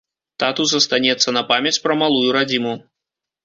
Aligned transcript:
Тату 0.43 0.65
застанецца 0.71 1.35
на 1.39 1.45
памяць 1.53 1.77
пра 1.87 2.01
малую 2.03 2.27
радзіму. 2.41 2.77